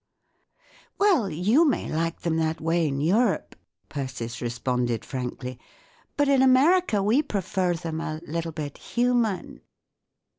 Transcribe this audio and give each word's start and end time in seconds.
"Well, 0.97 1.29
you 1.29 1.63
may 1.63 1.87
like 1.93 2.21
them 2.21 2.37
that 2.37 2.59
way 2.59 2.87
in 2.87 3.01
Europe," 3.01 3.55
Persis 3.87 4.41
responded, 4.41 5.05
frankly; 5.05 5.59
"but 6.17 6.27
in 6.27 6.41
America, 6.41 6.95
w 6.95 7.19
F 7.19 7.19
e 7.19 7.27
prefer 7.27 7.75
them 7.75 8.01
a 8.01 8.19
little 8.25 8.51
bit 8.51 8.79
human." 8.79 9.61